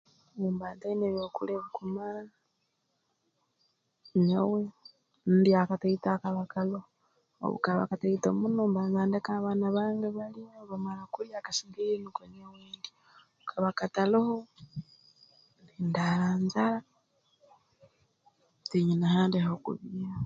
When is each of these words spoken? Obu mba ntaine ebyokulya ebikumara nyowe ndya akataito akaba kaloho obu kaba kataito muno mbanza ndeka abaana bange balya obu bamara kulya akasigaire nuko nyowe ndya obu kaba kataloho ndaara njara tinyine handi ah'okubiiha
Obu 0.35 0.47
mba 0.53 0.67
ntaine 0.73 1.03
ebyokulya 1.07 1.53
ebikumara 1.57 2.23
nyowe 4.27 4.61
ndya 5.35 5.57
akataito 5.61 6.07
akaba 6.11 6.43
kaloho 6.53 6.89
obu 7.43 7.57
kaba 7.65 7.83
kataito 7.89 8.27
muno 8.39 8.61
mbanza 8.69 9.01
ndeka 9.07 9.31
abaana 9.33 9.67
bange 9.75 10.07
balya 10.17 10.43
obu 10.61 10.65
bamara 10.69 11.03
kulya 11.13 11.35
akasigaire 11.37 11.95
nuko 11.99 12.21
nyowe 12.33 12.61
ndya 12.69 12.89
obu 12.91 13.49
kaba 13.49 13.69
kataloho 13.79 14.37
ndaara 15.85 16.29
njara 16.43 16.79
tinyine 18.69 19.05
handi 19.13 19.37
ah'okubiiha 19.39 20.15